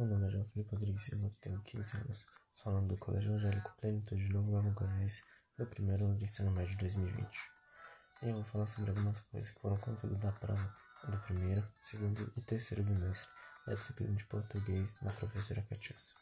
Meu 0.00 0.08
nome 0.08 0.28
é 0.28 0.44
Felipe 0.44 0.74
Rodrigues 0.74 1.02
Silva, 1.02 1.30
tenho 1.42 1.60
15 1.60 1.98
anos. 1.98 2.26
Sou 2.54 2.72
aluno 2.72 2.88
do 2.88 2.96
Colégio 2.96 3.34
Angélico 3.34 3.70
Plenitude 3.78 4.28
de 4.28 4.32
Novo 4.32 4.50
Leão 4.50 4.72
Goiás, 4.72 5.22
do 5.58 5.66
primeiro 5.66 6.06
ano 6.06 6.16
do 6.16 6.24
ensino 6.24 6.50
médio 6.52 6.70
de 6.70 6.78
2020. 6.78 7.28
E 8.22 8.28
eu 8.30 8.36
vou 8.36 8.44
falar 8.44 8.64
sobre 8.64 8.88
algumas 8.88 9.20
coisas 9.20 9.50
que 9.50 9.60
foram 9.60 9.76
conteúdo 9.76 10.16
da 10.16 10.32
prova 10.32 10.74
do 11.06 11.18
primeiro, 11.18 11.62
segundo 11.82 12.32
e 12.34 12.40
terceiro 12.40 12.82
bimestre 12.82 13.28
da 13.66 13.74
disciplina 13.74 14.14
de 14.14 14.24
português 14.24 14.98
da 15.02 15.12
professora 15.12 15.60
Catiúcia. 15.68 16.16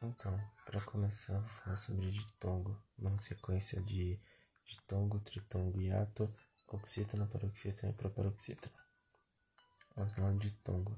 Então, 0.00 0.36
para 0.64 0.80
começar, 0.82 1.40
vou 1.40 1.42
falar 1.42 1.76
sobre 1.76 2.08
ditongo, 2.08 2.80
uma 2.96 3.18
sequência 3.18 3.82
de 3.82 4.16
ditongo, 4.64 5.18
tritongo, 5.18 5.80
hiato, 5.80 6.32
oxítona, 6.68 7.26
paroxítona 7.26 7.90
e 7.90 7.96
proparoxítona. 7.96 8.76
Vamos 9.96 10.14
falar 10.14 10.32
de 10.34 10.52
ditongo. 10.52 10.96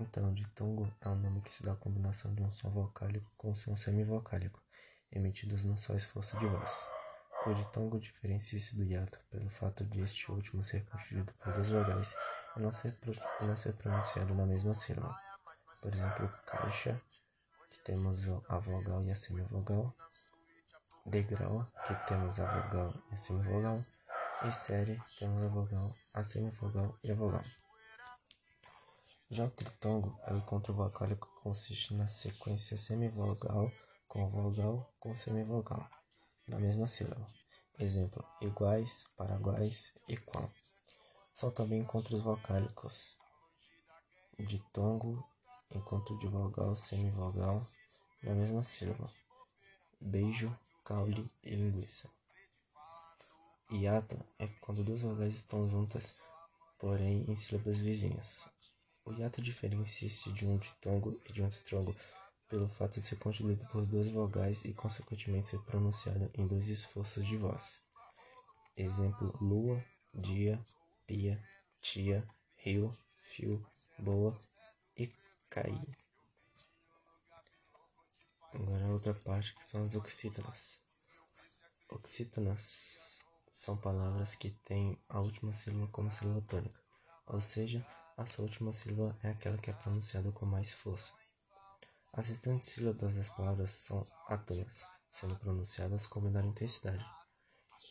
Então, 0.00 0.32
ditongo 0.32 0.88
é 1.00 1.08
o 1.08 1.16
nome 1.16 1.40
que 1.40 1.50
se 1.50 1.64
dá 1.64 1.72
à 1.72 1.76
combinação 1.76 2.32
de 2.32 2.42
um 2.42 2.52
som 2.52 2.70
vocálico 2.70 3.28
com 3.36 3.50
um 3.50 3.56
som 3.56 3.74
semivocálico, 3.76 4.62
emitidos 5.10 5.64
no 5.64 5.76
só 5.76 5.94
esforço 5.94 6.38
de 6.38 6.46
voz. 6.46 6.88
O 7.46 7.52
ditongo 7.52 7.98
diferencia-se 7.98 8.76
do 8.76 8.84
hiato 8.84 9.18
pelo 9.30 9.50
fato 9.50 9.84
de 9.84 10.00
este 10.00 10.30
último 10.30 10.62
ser 10.62 10.84
constituído 10.84 11.32
por 11.34 11.52
duas 11.52 11.70
vogais 11.70 12.16
e 12.56 12.60
não 12.60 12.70
ser, 12.70 12.92
não 13.40 13.56
ser 13.56 13.72
pronunciado 13.74 14.34
na 14.34 14.46
mesma 14.46 14.72
sílaba. 14.74 15.16
Por 15.82 15.92
exemplo, 15.92 16.32
caixa, 16.46 17.00
que 17.70 17.78
temos 17.80 18.20
a 18.48 18.58
vogal 18.58 19.02
e 19.04 19.10
a 19.10 19.16
semivogal, 19.16 19.94
degrau, 21.06 21.64
que 21.86 21.94
temos 22.06 22.38
a 22.38 22.60
vogal 22.60 22.94
e 23.10 23.14
a 23.14 23.16
semivogal, 23.16 23.78
e 24.44 24.52
série, 24.52 25.00
temos 25.18 25.42
a 25.42 25.48
vogal, 25.48 25.94
a 26.14 26.24
semivogal 26.24 26.96
e 27.02 27.10
a 27.10 27.14
vogal. 27.14 27.42
Já 29.30 29.44
o 29.44 29.50
tritongo 29.50 30.18
é 30.26 30.32
o 30.32 30.38
encontro 30.38 30.72
vocálico 30.72 31.28
que 31.28 31.42
consiste 31.42 31.92
na 31.92 32.08
sequência 32.08 32.78
semivogal 32.78 33.70
com 34.08 34.26
vogal 34.26 34.90
com 34.98 35.14
semivogal, 35.18 35.86
na 36.46 36.58
mesma 36.58 36.86
sílaba. 36.86 37.26
Exemplo: 37.78 38.24
iguais, 38.40 39.04
paraguais, 39.18 39.92
qual. 40.24 40.50
São 41.34 41.50
também 41.50 41.80
encontros 41.80 42.22
vocálicos. 42.22 43.18
Ditongo, 44.38 45.22
encontro 45.70 46.18
de 46.18 46.26
vogal, 46.26 46.74
semivogal, 46.74 47.60
na 48.22 48.34
mesma 48.34 48.62
sílaba. 48.62 49.12
Beijo, 50.00 50.58
caule 50.82 51.30
e 51.42 51.54
linguiça. 51.54 52.08
Hiato 53.70 54.18
é 54.38 54.48
quando 54.62 54.82
duas 54.82 55.02
vogais 55.02 55.34
estão 55.34 55.62
juntas, 55.68 56.22
porém 56.78 57.26
em 57.28 57.36
sílabas 57.36 57.78
vizinhas. 57.78 58.48
O 59.08 59.10
hiato 59.10 59.40
diferencia-se 59.40 60.30
de 60.34 60.44
um 60.44 60.58
ditongo 60.58 61.18
e 61.26 61.32
de 61.32 61.42
um 61.42 61.48
tritrongo 61.48 61.96
pelo 62.46 62.68
fato 62.68 63.00
de 63.00 63.06
ser 63.06 63.16
constituído 63.16 63.66
por 63.68 63.86
duas 63.86 64.06
vogais 64.10 64.66
e, 64.66 64.74
consequentemente, 64.74 65.48
ser 65.48 65.60
pronunciado 65.62 66.30
em 66.34 66.46
dois 66.46 66.68
esforços 66.68 67.24
de 67.24 67.34
voz. 67.38 67.80
Exemplo: 68.76 69.34
lua, 69.40 69.82
dia, 70.12 70.62
pia, 71.06 71.42
tia, 71.80 72.22
rio, 72.56 72.94
fio, 73.22 73.66
boa 73.98 74.38
e 74.94 75.10
cair. 75.48 75.88
Agora 78.52 78.84
a 78.84 78.90
outra 78.90 79.14
parte 79.14 79.54
que 79.54 79.70
são 79.70 79.84
as 79.84 79.94
oxítonas. 79.94 80.82
Oxítonas 81.88 83.24
são 83.50 83.74
palavras 83.74 84.34
que 84.34 84.50
têm 84.50 84.98
a 85.08 85.18
última 85.18 85.54
sílaba 85.54 85.86
como 85.86 86.12
sílaba 86.12 86.42
tônica, 86.42 86.78
ou 87.26 87.40
seja, 87.40 87.86
a 88.18 88.26
sua 88.26 88.46
última 88.46 88.72
sílaba 88.72 89.16
é 89.22 89.30
aquela 89.30 89.56
que 89.56 89.70
é 89.70 89.72
pronunciada 89.72 90.32
com 90.32 90.44
mais 90.44 90.72
força. 90.72 91.12
As 92.12 92.26
restantes 92.26 92.70
sílabas 92.70 93.14
das 93.14 93.28
palavras 93.28 93.70
são 93.70 94.04
átonas, 94.26 94.84
sendo 95.12 95.36
pronunciadas 95.36 96.04
com 96.04 96.20
menor 96.20 96.44
intensidade. 96.44 97.06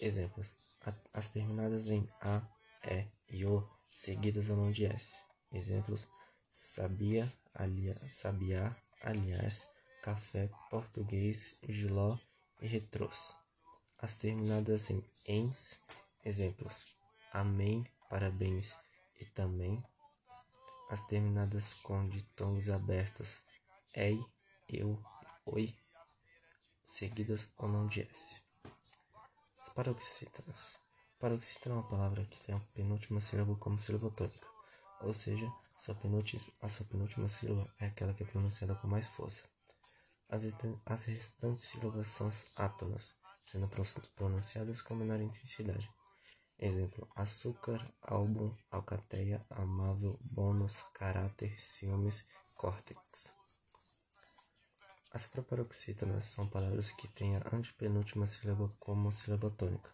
Exemplos: 0.01 0.77
as 1.13 1.29
terminadas 1.29 1.87
em 1.87 2.09
a, 2.19 2.41
e 2.83 3.07
e 3.37 3.45
o, 3.45 3.65
seguidas 3.87 4.49
ao 4.49 4.57
não 4.57 4.69
de 4.69 4.85
s. 4.85 5.23
Exemplos: 5.49 6.05
sabia, 6.51 7.31
aliás, 7.53 8.13
sabiá, 8.13 8.75
aliás, 9.01 9.65
café, 10.03 10.49
português, 10.69 11.61
giló 11.69 12.17
e 12.61 12.67
retrôs. 12.67 13.33
As 13.97 14.17
terminadas 14.17 14.89
em 14.89 15.01
ens, 15.25 15.79
exemplos: 16.25 16.97
amém, 17.31 17.87
parabéns 18.09 18.75
e 19.21 19.25
também 19.25 19.81
as 20.89 21.05
terminadas 21.05 21.73
com 21.75 22.07
ditongos 22.07 22.69
abertos 22.69 23.43
ei, 23.93 24.23
eu, 24.69 25.01
oi, 25.45 25.75
seguidas 26.85 27.47
ou 27.57 27.67
não 27.67 27.87
de 27.87 28.01
s. 28.01 28.41
As 29.61 29.69
paroxítonas. 29.69 30.79
Paroxítona 31.19 31.75
é 31.75 31.77
uma 31.79 31.89
palavra 31.89 32.25
que 32.25 32.39
tem 32.43 32.53
a 32.53 32.59
penúltima 32.75 33.19
sílaba 33.19 33.55
como 33.55 33.79
sílaba 33.79 34.11
tônica, 34.11 34.47
ou 35.01 35.13
seja, 35.13 35.51
sua 35.79 35.97
a 36.61 36.69
sua 36.69 36.85
penúltima 36.85 37.27
sílaba 37.27 37.73
é 37.79 37.87
aquela 37.87 38.13
que 38.13 38.23
é 38.23 38.25
pronunciada 38.27 38.75
com 38.75 38.87
mais 38.87 39.07
força. 39.07 39.45
As, 40.29 40.43
as 40.85 41.05
restantes 41.05 41.65
sílabas 41.65 42.07
são 42.07 42.31
átonas, 42.55 43.17
sendo 43.43 43.67
pronunciadas 44.15 44.81
com 44.81 44.93
menor 44.93 45.19
intensidade. 45.19 45.89
Exemplo: 46.59 47.07
açúcar, 47.15 47.79
álbum, 48.01 48.51
alcateia, 48.71 49.45
amável, 49.49 50.19
bônus, 50.31 50.81
caráter, 50.93 51.55
ciúmes, 51.61 52.27
córtex. 52.55 53.35
As 55.11 55.27
proparoxítonas 55.27 56.25
são 56.25 56.47
palavras 56.47 56.91
que 56.91 57.07
têm 57.07 57.37
a 57.37 57.43
antepenúltima 57.53 58.27
sílaba 58.27 58.71
como 58.79 59.11
sílaba 59.11 59.51
tônica, 59.51 59.89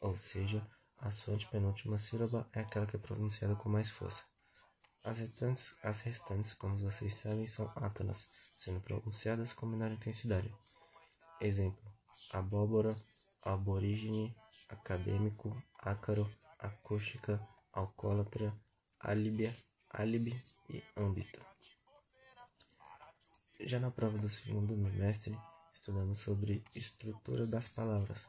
ou 0.00 0.14
seja, 0.16 0.66
a 0.98 1.10
sua 1.10 1.34
antepenúltima 1.34 1.98
sílaba 1.98 2.48
é 2.52 2.60
aquela 2.60 2.86
que 2.86 2.96
é 2.96 2.98
pronunciada 2.98 3.56
com 3.56 3.68
mais 3.68 3.90
força. 3.90 4.22
As 5.04 5.18
restantes, 5.18 5.74
as 5.82 6.00
restantes, 6.02 6.54
como 6.54 6.76
vocês 6.76 7.14
sabem, 7.14 7.46
são 7.46 7.72
átonas, 7.74 8.28
sendo 8.54 8.80
pronunciadas 8.80 9.52
com 9.52 9.66
menor 9.66 9.90
intensidade. 9.90 10.54
Exemplo: 11.40 11.82
abóbora, 12.32 12.94
aborígene, 13.42 14.36
acadêmico, 14.68 15.60
ácaro, 15.82 16.30
acústica, 16.58 17.44
alcoólatra, 17.72 18.56
álibia, 19.00 19.54
álibi 19.90 20.40
e 20.70 20.82
âmbito. 20.96 21.40
Já 23.60 23.80
na 23.80 23.90
prova 23.90 24.16
do 24.16 24.28
segundo 24.28 24.74
bimestre, 24.74 25.36
estudamos 25.72 26.20
sobre 26.20 26.64
estrutura 26.74 27.46
das 27.46 27.68
palavras, 27.68 28.26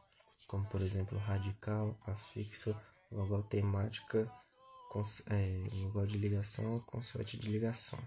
como 0.48 0.66
por 0.68 0.80
exemplo 0.82 1.18
radical, 1.18 1.96
afixo, 2.06 2.76
vogal 3.10 3.44
temática, 3.44 4.30
é, 5.26 5.68
vogal 5.82 6.06
de 6.06 6.18
ligação, 6.18 6.80
consoante 6.80 7.36
de 7.36 7.48
ligação. 7.48 7.98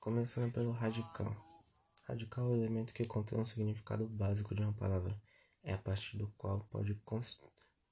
Começando 0.00 0.52
pelo 0.52 0.72
radical. 0.72 1.36
Radical 2.04 2.46
é 2.46 2.48
o 2.48 2.56
elemento 2.56 2.94
que 2.94 3.04
contém 3.04 3.38
um 3.38 3.46
significado 3.46 4.08
básico 4.08 4.54
de 4.54 4.62
uma 4.62 4.72
palavra. 4.72 5.20
É 5.68 5.74
a 5.74 5.78
partir 5.78 6.16
do 6.16 6.28
qual 6.28 6.60
pode 6.70 6.98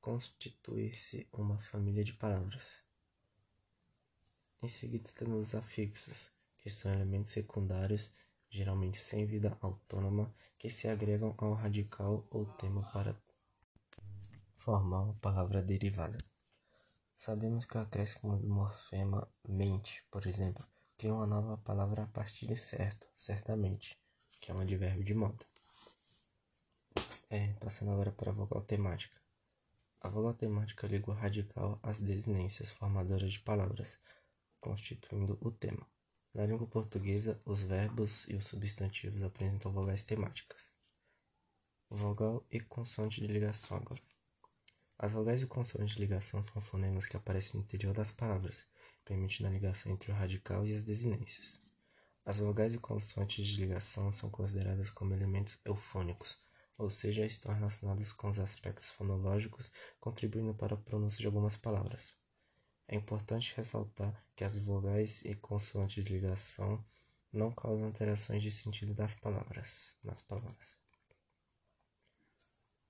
constituir-se 0.01 1.29
uma 1.31 1.59
família 1.61 2.03
de 2.03 2.15
palavras. 2.15 2.83
Em 4.63 4.67
seguida 4.67 5.11
temos 5.15 5.49
os 5.49 5.55
afixos, 5.55 6.31
que 6.57 6.71
são 6.71 6.91
elementos 6.91 7.33
secundários, 7.33 8.15
geralmente 8.49 8.97
sem 8.97 9.27
vida 9.27 9.59
autônoma, 9.61 10.35
que 10.59 10.71
se 10.71 10.89
agregam 10.89 11.35
ao 11.37 11.53
radical 11.53 12.27
ou 12.31 12.47
tema 12.55 12.83
para 12.91 13.15
formar 14.55 15.03
uma 15.03 15.15
palavra 15.17 15.61
derivada. 15.61 16.17
Sabemos 17.15 17.67
que 17.67 17.77
o 17.77 17.81
acréscimo 17.83 18.39
do 18.39 18.49
morfema 18.49 19.29
mente, 19.47 20.03
por 20.11 20.27
exemplo, 20.27 20.67
cria 20.97 21.13
uma 21.13 21.27
nova 21.27 21.59
palavra 21.59 22.05
a 22.05 22.07
partir 22.07 22.47
de 22.47 22.57
certo, 22.57 23.07
certamente 23.15 23.99
que 24.41 24.51
é 24.51 24.55
um 24.55 24.61
advérbio 24.61 25.05
de 25.05 25.13
modo. 25.13 25.45
É, 27.29 27.55
passando 27.55 27.91
agora 27.91 28.13
para 28.13 28.31
a 28.31 28.35
vogal 28.35 28.63
temática. 28.63 29.21
A 30.01 30.09
vogal 30.09 30.33
temática 30.33 30.87
liga 30.87 31.11
o 31.11 31.15
radical 31.15 31.81
às 31.83 31.99
desinências 31.99 32.71
formadoras 32.71 33.33
de 33.33 33.41
palavras, 33.41 33.99
constituindo 34.61 35.37
o 35.41 35.51
tema. 35.51 35.85
Na 36.33 36.47
língua 36.47 36.69
portuguesa, 36.69 37.41
os 37.45 37.63
verbos 37.63 38.29
e 38.29 38.37
os 38.37 38.47
substantivos 38.47 39.25
apresentam 39.25 39.73
vogais 39.73 40.05
temáticas. 40.05 40.71
Vogal 41.91 42.47
e 42.49 42.61
consoante 42.61 43.21
de 43.21 43.27
ligação 43.27 43.77
agora. 43.77 44.03
As 44.97 45.11
vogais 45.11 45.43
e 45.43 45.47
consoantes 45.47 45.97
de 45.97 46.01
ligação 46.01 46.45
são 46.45 46.63
fonemas 46.63 47.07
que 47.07 47.17
aparecem 47.17 47.59
no 47.59 47.65
interior 47.65 47.93
das 47.93 48.13
palavras, 48.13 48.69
permitindo 49.05 49.49
a 49.49 49.53
ligação 49.53 49.91
entre 49.91 50.13
o 50.13 50.15
radical 50.15 50.65
e 50.65 50.73
as 50.73 50.83
desinências. 50.83 51.61
As 52.25 52.39
vogais 52.39 52.73
e 52.73 52.79
consoantes 52.79 53.45
de 53.45 53.61
ligação 53.61 54.13
são 54.13 54.31
consideradas 54.31 54.91
como 54.91 55.13
elementos 55.13 55.59
eufônicos, 55.65 56.46
ou 56.79 56.91
seja, 56.91 57.25
estão 57.25 57.55
relacionadas 57.55 58.13
com 58.13 58.29
os 58.29 58.39
aspectos 58.39 58.91
fonológicos, 58.91 59.71
contribuindo 59.99 60.55
para 60.55 60.75
a 60.75 60.79
pronúncia 60.79 61.21
de 61.21 61.27
algumas 61.27 61.57
palavras. 61.57 62.15
É 62.89 62.95
importante 62.95 63.55
ressaltar 63.57 64.25
que 64.37 64.45
as 64.45 64.59
vogais 64.59 65.23
e 65.25 65.35
consoantes 65.35 66.05
de 66.05 66.13
ligação 66.13 66.85
não 67.33 67.51
causam 67.51 67.87
alterações 67.87 68.43
de 68.43 68.51
sentido 68.51 68.95
das 68.95 69.15
palavras, 69.15 69.97
nas 70.03 70.23
palavras. 70.23 70.77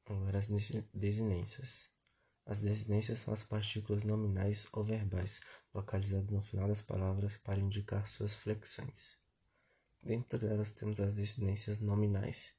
Agora 0.04 0.38
as 0.38 0.48
desinências. 0.92 1.90
As 2.44 2.60
desinências 2.60 3.20
são 3.20 3.34
as 3.34 3.42
partículas 3.42 4.04
nominais 4.04 4.68
ou 4.72 4.84
verbais 4.84 5.40
localizadas 5.74 6.30
no 6.30 6.42
final 6.42 6.68
das 6.68 6.80
palavras 6.80 7.36
para 7.38 7.58
indicar 7.58 8.06
suas 8.06 8.34
flexões. 8.34 9.18
Dentro 10.00 10.38
delas 10.38 10.70
temos 10.70 11.00
as 11.00 11.12
desinências 11.12 11.80
nominais, 11.80 12.54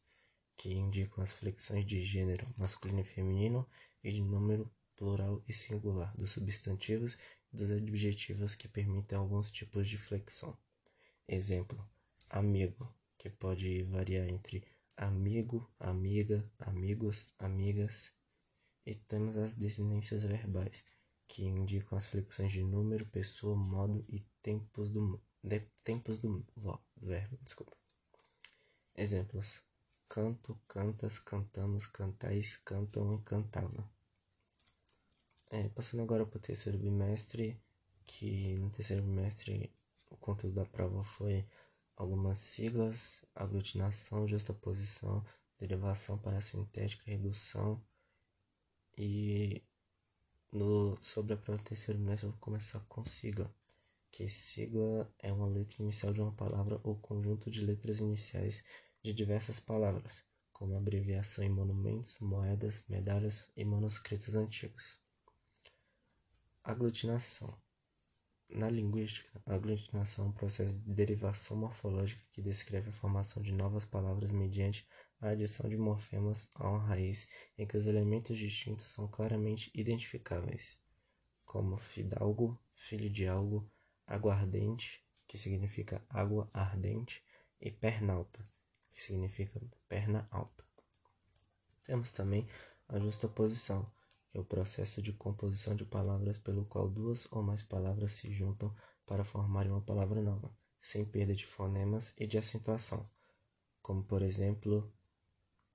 que 0.57 0.73
indicam 0.73 1.23
as 1.23 1.31
flexões 1.31 1.85
de 1.85 2.03
gênero 2.03 2.45
masculino 2.57 3.01
e 3.01 3.03
feminino 3.03 3.69
e 4.03 4.11
de 4.11 4.21
número 4.21 4.69
plural 4.95 5.43
e 5.47 5.53
singular 5.53 6.13
dos 6.17 6.31
substantivos 6.31 7.17
e 7.53 7.57
dos 7.57 7.69
adjetivos 7.69 8.55
que 8.55 8.67
permitem 8.67 9.17
alguns 9.17 9.51
tipos 9.51 9.87
de 9.87 9.97
flexão. 9.97 10.57
Exemplo: 11.27 11.87
amigo, 12.29 12.93
que 13.17 13.29
pode 13.29 13.83
variar 13.83 14.27
entre 14.27 14.63
amigo, 14.95 15.69
amiga, 15.79 16.49
amigos, 16.59 17.33
amigas. 17.37 18.11
E 18.85 18.95
temos 18.95 19.37
as 19.37 19.53
desinências 19.53 20.23
verbais, 20.23 20.83
que 21.27 21.43
indicam 21.43 21.97
as 21.97 22.07
flexões 22.07 22.51
de 22.53 22.63
número, 22.63 23.05
pessoa, 23.07 23.55
modo 23.55 24.03
e 24.07 24.21
tempos 24.41 24.89
do, 24.89 25.21
de, 25.43 25.59
tempos 25.83 26.17
do, 26.19 26.45
verbo. 26.95 27.37
Desculpa. 27.41 27.75
Exemplos: 28.95 29.61
canto, 30.09 30.59
cantas, 30.67 31.19
cantamos, 31.19 31.85
cantais, 31.87 32.57
cantam 32.57 33.21
cantava. 33.23 33.89
É, 35.51 35.69
passando 35.69 36.03
agora 36.03 36.25
para 36.25 36.37
o 36.37 36.41
terceiro 36.41 36.77
bimestre, 36.77 37.59
que 38.05 38.57
no 38.57 38.69
terceiro 38.69 39.03
bimestre 39.03 39.71
o 40.09 40.17
conteúdo 40.17 40.55
da 40.55 40.65
prova 40.65 41.03
foi 41.03 41.45
algumas 41.95 42.37
siglas, 42.37 43.25
aglutinação, 43.35 44.27
justaposição, 44.27 45.25
derivação 45.59 46.17
parasintética, 46.17 47.03
redução 47.09 47.81
e 48.97 49.63
no, 50.51 50.97
sobre 51.01 51.33
a 51.33 51.37
prova 51.37 51.61
terceiro 51.63 51.99
bimestre 51.99 52.27
eu 52.27 52.31
vou 52.31 52.39
começar 52.39 52.79
com 52.87 53.05
sigla, 53.05 53.53
que 54.11 54.27
sigla 54.27 55.11
é 55.19 55.31
uma 55.31 55.47
letra 55.47 55.81
inicial 55.81 56.13
de 56.13 56.21
uma 56.21 56.31
palavra 56.31 56.79
ou 56.83 56.95
conjunto 56.97 57.49
de 57.49 57.65
letras 57.65 57.99
iniciais 57.99 58.63
de 59.03 59.13
diversas 59.13 59.59
palavras, 59.59 60.23
como 60.51 60.75
abreviação 60.75 61.43
em 61.43 61.49
monumentos, 61.49 62.17
moedas, 62.19 62.83
medalhas 62.89 63.49
e 63.55 63.63
manuscritos 63.63 64.35
antigos. 64.35 64.99
Aglutinação. 66.63 67.57
Na 68.49 68.69
linguística, 68.69 69.41
a 69.45 69.55
aglutinação 69.55 70.25
é 70.25 70.27
um 70.29 70.31
processo 70.31 70.73
de 70.73 70.93
derivação 70.93 71.57
morfológica 71.57 72.21
que 72.31 72.41
descreve 72.41 72.89
a 72.89 72.93
formação 72.93 73.43
de 73.43 73.51
novas 73.51 73.85
palavras 73.85 74.31
mediante 74.31 74.87
a 75.19 75.29
adição 75.29 75.69
de 75.69 75.77
morfemas 75.77 76.49
a 76.55 76.69
uma 76.69 76.79
raiz 76.79 77.29
em 77.57 77.65
que 77.65 77.75
os 77.75 77.87
elementos 77.87 78.37
distintos 78.37 78.89
são 78.89 79.07
claramente 79.07 79.69
identificáveis, 79.73 80.79
como 81.45 81.77
fidalgo, 81.77 82.57
filho 82.73 83.09
de 83.09 83.27
algo, 83.27 83.69
aguardente, 84.05 85.03
que 85.27 85.37
significa 85.37 86.01
água 86.09 86.49
ardente, 86.53 87.23
e 87.59 87.71
pernalta, 87.71 88.47
que 88.97 89.03
significa 89.03 89.61
perna 89.87 90.27
alta. 90.31 90.65
Temos 91.83 92.11
também 92.11 92.49
a 92.89 92.97
justaposição, 92.97 93.87
é 94.33 94.39
o 94.39 94.43
processo 94.43 95.03
de 95.03 95.13
composição 95.13 95.75
de 95.75 95.85
palavras 95.85 96.39
pelo 96.39 96.65
qual 96.65 96.89
duas 96.89 97.27
ou 97.31 97.43
mais 97.43 97.61
palavras 97.61 98.13
se 98.13 98.33
juntam 98.33 98.75
para 99.05 99.23
formarem 99.23 99.71
uma 99.71 99.83
palavra 99.83 100.19
nova, 100.19 100.51
sem 100.81 101.05
perda 101.05 101.35
de 101.35 101.45
fonemas 101.45 102.11
e 102.17 102.25
de 102.25 102.39
acentuação, 102.39 103.07
como 103.83 104.03
por 104.03 104.23
exemplo, 104.23 104.91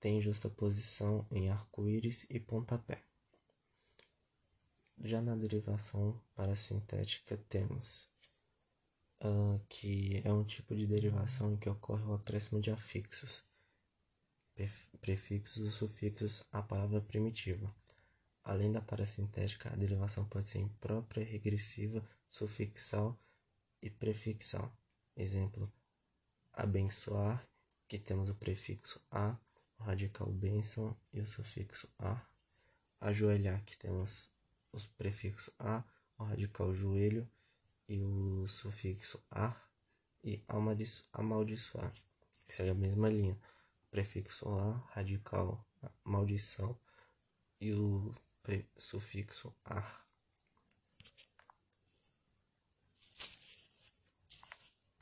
tem 0.01 0.21
justaposição 0.21 1.25
em 1.31 1.49
arco-íris 1.49 2.27
e 2.29 2.41
pontapé. 2.41 3.05
Já 4.99 5.23
na 5.23 5.37
derivação 5.37 6.21
parasintética 6.35 7.37
temos 7.49 8.12
uh, 9.23 9.61
que 9.69 10.21
é 10.25 10.33
um 10.33 10.45
tipo 10.45 10.75
de 10.75 10.87
derivação 10.87 11.53
em 11.53 11.57
que 11.57 11.69
ocorre 11.69 12.03
o 12.05 12.15
acréscimo 12.15 12.61
de 12.61 12.71
afixos, 12.71 13.45
prefixos 15.01 15.65
ou 15.65 15.71
sufixos 15.71 16.43
à 16.53 16.63
palavra 16.63 17.01
primitiva. 17.01 17.75
Além 18.45 18.73
da 18.73 18.81
parasintética, 18.81 19.73
a 19.73 19.77
derivação 19.77 20.27
pode 20.27 20.49
ser 20.49 20.59
imprópria, 20.59 21.25
regressiva, 21.25 22.05
sufixal 22.29 23.19
e 23.81 23.89
prefixal. 23.89 24.77
Exemplo: 25.17 25.73
abençoar, 26.53 27.47
que 27.87 27.99
temos 27.99 28.29
o 28.29 28.35
prefixo 28.35 29.01
a, 29.11 29.37
o 29.79 29.85
radical 29.85 30.31
bênção 30.33 30.97
e 31.13 31.21
o 31.21 31.27
sufixo 31.27 31.89
a. 31.99 32.21
Ajoelhar, 33.01 33.65
que 33.65 33.77
temos 33.77 34.33
o 34.73 34.81
prefixo 34.97 35.53
a, 35.59 35.85
o 36.19 36.25
radical 36.25 36.73
joelho 36.75 37.29
e 37.89 38.03
o 38.03 38.47
sufixo 38.47 39.23
a. 39.31 39.55
E 40.25 40.41
amaldiçoar, 41.13 41.93
que 42.47 42.55
segue 42.55 42.71
a 42.71 42.75
mesma 42.75 43.09
linha. 43.09 43.37
Prefixo 43.91 44.49
a, 44.49 44.77
radical 44.93 45.67
maldição 46.05 46.79
e 47.61 47.73
o 47.73 48.15
sufixo 48.77 49.55
ar. 49.65 50.07